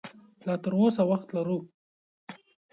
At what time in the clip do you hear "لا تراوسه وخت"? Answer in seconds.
0.45-1.29